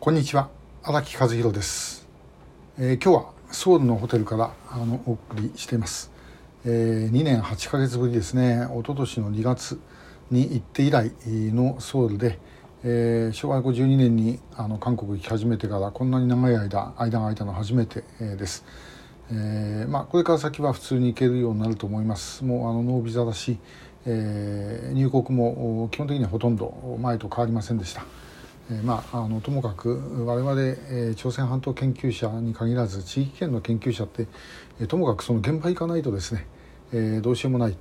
[0.00, 0.48] こんにちは
[0.82, 2.08] 荒木和弘です、
[2.78, 6.10] えー、今日はソウルのホテルからあのお送りしています、
[6.64, 8.66] えー、2年8ヶ月ぶりですね。
[8.70, 9.78] 一昨年の2月
[10.30, 12.38] に行って以来のソウルで、
[12.82, 18.64] えー、昭和52年にあの韓国行き始めてからこんなに長い間間が空いたの初めて、えー、です、
[19.30, 22.42] えーまあ、これから先は普通に行けるようになると思います。
[22.42, 23.58] もうあのノービザだし、
[24.06, 28.02] えー、入国も基本的にはほとんど前と変わりませんでした。
[28.84, 30.54] まあ、あのともかく我々、
[30.90, 34.28] え、朝鮮半島研究者に限らず地域圏の研究者って、
[34.80, 36.46] え、ともかくその現場行かないとですね、
[36.92, 37.76] え、どうしようもない、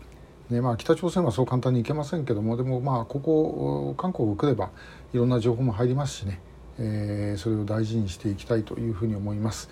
[0.50, 4.72] ねまあ、北朝鮮はそう簡単に行けませんけどもでもまあここ韓国を来れば
[5.14, 6.40] いろんな情報も入りますしね、
[6.80, 9.70] え、それを大事にしていきたいというふうに思います。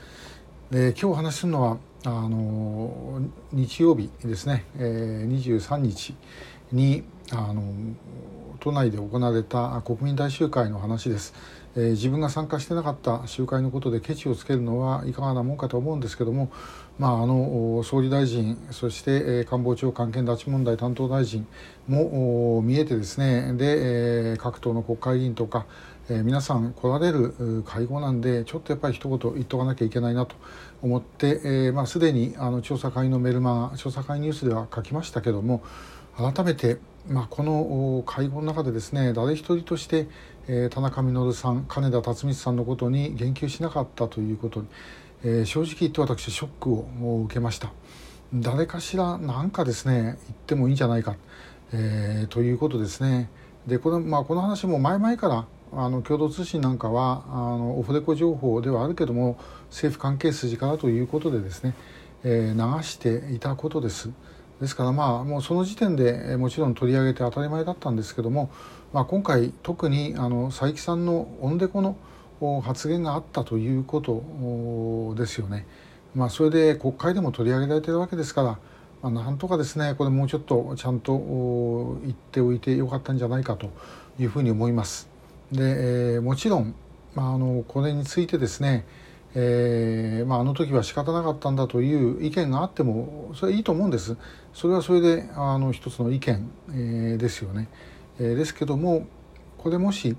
[0.72, 3.22] で今日話するのはあの
[3.54, 6.14] 日曜日ですね、えー、23日
[6.74, 7.64] にあの
[8.60, 11.34] 都内で行われた国民大集会の話です、
[11.78, 16.52] えー、自分が参加してなかった集会のことでケチをつけるのはいかがなもんかと思うんですけども、
[17.00, 21.48] まあ、あの総理大臣そして、えー、官房長官兼拉致問題担当大臣
[21.88, 23.54] も見えてですね。
[23.54, 25.66] で、えー、各党の国会議員とか、
[26.10, 30.36] えー、皆さん来られる会合なんでちょっとやっぱり一言言っとかなきゃいけないなと
[30.82, 35.64] 思って、えーまあ、すでにあの調査会のメルマガ調査会ニュースでは書きましたけども
[36.18, 36.78] 改めて
[37.10, 40.10] まあ、この会合の中でですね誰一人として、
[40.48, 44.68] えー、田中稔さん金田辰光さんのことに言及しなかったということに、
[45.24, 47.72] えー、正直言って私ショックを受けました。
[48.34, 51.16] 誰かしら何かですね言ってもいいんじゃないか、
[51.72, 53.30] えー、ということですね。
[53.66, 59.38] でこの,、まあ、この話も前々からあの共同通信なんかはあのオフレコ情報ではあるけども
[59.70, 61.74] 政府関係筋からということでですね、
[62.24, 64.10] えー、流していたことです。
[64.62, 68.50] ですからまあもうその時点でもちろん取り上げて当たり前だったんですけども、
[68.92, 71.96] まあ、今回特にあの佐伯さんのオンデコの
[72.62, 75.68] 発言があったということですよね。
[76.16, 78.60] まあ、それで国会でも取り上げられてるわけですから、
[79.04, 83.70] まあ、なんとかですねこれもうちょっとちゃんと言っておいてよかったんじゃないかと
[84.20, 85.17] いうふうに思います。
[85.52, 86.76] で、えー、もちろん、
[87.16, 88.86] まあ、あのこれについてですね
[89.40, 94.18] えーまあ、あの時は仕方なかったんだという意見があってもそれはいいと思うんです。
[94.52, 97.68] それはそれであの一つの意見、えー、ですよね、
[98.20, 99.06] えー、ですけども
[99.60, 100.16] これもし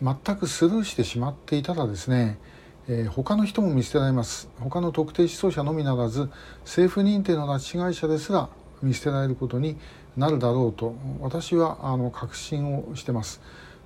[0.00, 2.38] 全くスルーしてしまっていたらですね、
[2.86, 4.48] えー、他の人も見捨てられます。
[4.60, 6.30] 他の特定思想者のみならず
[6.60, 8.48] 政府認定の拉致被害者ですら
[8.82, 9.78] 見捨てられることに
[10.16, 13.40] なるだろうと私はあの確信をしてます。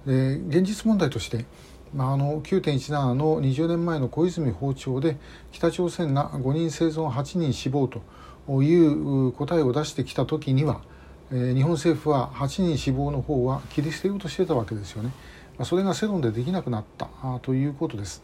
[0.06, 1.44] で現実問題として
[1.94, 5.16] まあ、あの9.17の20年前の小泉訪朝で
[5.52, 8.02] 北朝鮮が5人生存8人死亡と
[8.62, 10.80] いう答えを出してきた時には、
[11.30, 15.10] えー、日本政府は8人死亡の方は切り捨てようとしてたわけですよね。
[15.56, 17.08] まあ、それが世論でできなくなった
[17.42, 18.22] ということです。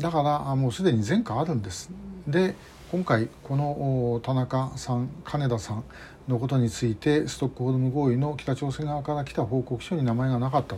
[0.00, 1.90] だからもうすでに前科あるんです。
[2.26, 2.56] で
[2.90, 5.84] 今回この田中さん金田さん
[6.28, 10.76] のことについてストックホルム合意の北朝鮮側から来た報告書に名前がなかった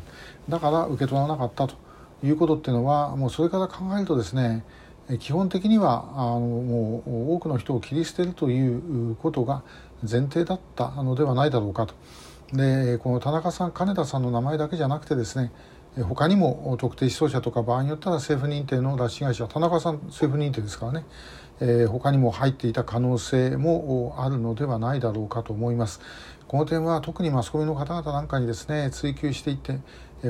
[0.48, 1.74] だから受け取らなかったと
[2.22, 4.64] いうことっていうのはもうそれから考えるとですね
[5.18, 9.62] 基本的にはあのもう多くの人を切り捨てるということが
[10.02, 11.94] 前提だったのではないだろうかと。
[12.52, 15.50] でこの田中さん金田さんの名前だけじゃなくてですね
[16.04, 21.06] 他にも特定思想者とか場合によったら政府認定の拉致被害者田中さん政府認定ですからね、
[21.60, 26.00] えー、他にも入っていた可能性もあるのではないだろうかと思います。
[26.48, 29.80] この点は特にマスコミの方々なんかにですね追求していって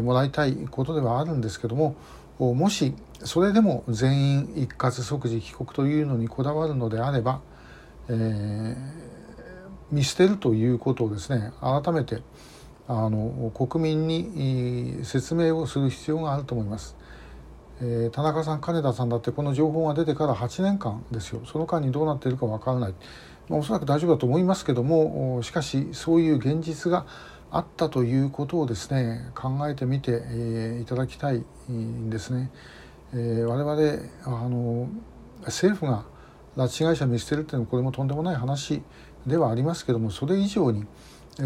[0.00, 1.97] もらいたいことではあるんですけども
[2.38, 2.94] もし
[3.25, 7.41] それでも全員一括即時帰国というのにこだわるのであれば、
[8.09, 8.76] えー、
[9.91, 12.22] 見捨てるということをですね改めて
[12.89, 16.97] あの国民に説明をする必要があると思います。
[17.81, 22.95] えー、田中さん金田さんだってこの情報が出てから8年間ですよその間にどうなっているかわからない、
[23.51, 27.07] まあ、おそらく大丈夫だと思いますけどもしかしそういう現実が
[27.51, 32.51] あったということをですね考えてみて、えー、いただきたいんですね。
[33.13, 34.89] えー、我々あの
[35.44, 36.05] 政府が
[36.56, 38.82] 拉致被害者見捨てるっていうのはこれもとんでもない話
[39.27, 40.87] ではありますけどもそれ以上に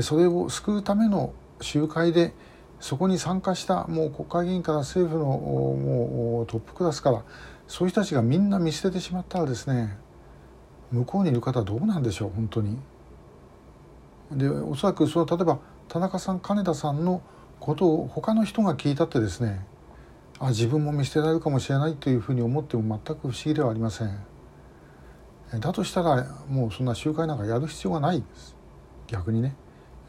[0.02, 2.32] それを救うための集会で
[2.78, 7.24] そこに参加したもう国会議員から政府のもうトップクラスから
[7.66, 9.96] そういう人たちがみんな見捨ててしまったらですね
[10.90, 12.78] 向こうにいる方はどうなんでしょう本当に。
[14.32, 15.58] でおそらくその例えば
[15.88, 17.20] 田中さん金田さんの
[17.58, 19.66] ことを他の人が聞いたってですね
[20.38, 24.18] あ自分も見捨てられるかもしれないというふうに思っても全く不思議ではありません。
[25.58, 28.56] だとしたらもうそんな集会なんかやる必要がないです。
[29.08, 29.54] 逆にね。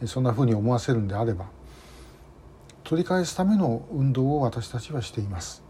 [0.06, 1.46] そんなふうに思わせるんであれば
[2.84, 5.64] 取り返すための運動を私たちはしています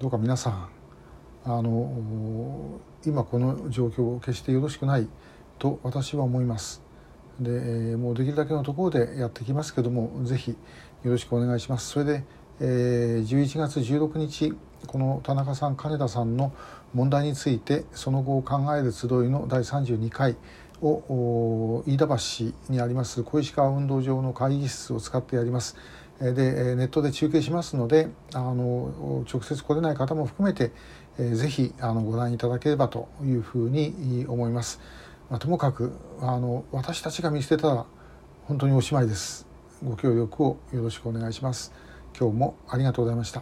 [0.00, 0.68] どうか皆さん
[1.44, 5.08] あの今この状況決してよろしくない
[5.58, 6.82] と私は思います。
[7.40, 10.56] でもうできるだけのところでやってきますけどもぜひよ
[11.10, 11.88] ろしくお願いします。
[11.88, 12.24] それで、
[12.60, 14.54] えー、11月16日
[14.86, 16.52] この田中さん金田さんの
[16.94, 20.36] 問題についてその後を考える集いの第32回
[20.82, 25.76] を飯田橋にあります小石川運動場の会議室を使ってやります。
[26.20, 30.70] でネットで中継しますのであの直接来れない方も含めて、
[31.18, 34.80] えー、ぜひあのご覧いただければというふうに思います。
[35.30, 37.86] まあ、ともかくあの私たちが見捨てたら
[38.44, 39.46] 本当におしまいです。
[39.82, 41.72] ご協力をよろしくお願いします。
[42.18, 43.40] 今日もありがとうございました。